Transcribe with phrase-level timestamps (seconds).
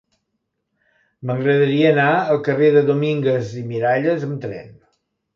[1.31, 4.73] M'agradaria anar al carrer de Domínguez i Miralles amb tren.